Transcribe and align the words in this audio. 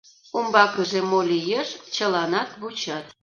Умбакыже 0.37 0.99
мо 1.09 1.19
лиеш, 1.31 1.69
чыланат 1.95 2.49
вучат. 2.59 3.05